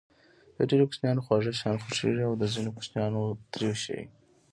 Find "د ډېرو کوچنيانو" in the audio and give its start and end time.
0.57-1.23